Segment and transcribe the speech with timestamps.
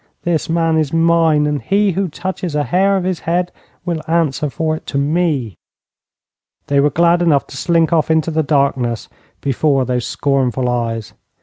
[0.23, 3.51] This man is mine, and he who touches a hair of his head
[3.85, 5.57] will answer for it to me.'
[6.65, 9.09] They were glad enough to slink off into the darkness
[9.41, 11.13] before those scornful eyes.